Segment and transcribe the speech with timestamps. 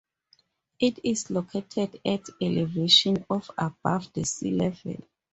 [0.79, 4.95] It is located at elevation of above the sea level.